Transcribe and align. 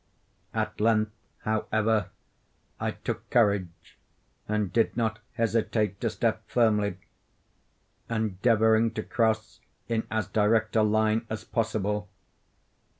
At 0.55 0.81
length, 0.81 1.11
however, 1.43 2.09
I 2.79 2.89
took 2.89 3.29
courage, 3.29 3.99
and 4.47 4.73
did 4.73 4.97
not 4.97 5.19
hesitate 5.33 6.01
to 6.01 6.09
step 6.09 6.41
firmly; 6.49 6.97
endeavoring 8.09 8.89
to 8.95 9.03
cross 9.03 9.59
in 9.87 10.07
as 10.09 10.27
direct 10.27 10.75
a 10.75 10.81
line 10.81 11.27
as 11.29 11.43
possible. 11.43 12.09